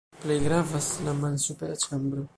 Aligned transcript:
Plej 0.21 0.37
gravas 0.45 0.89
la 1.09 1.15
malsupera 1.21 1.81
ĉambro. 1.87 2.29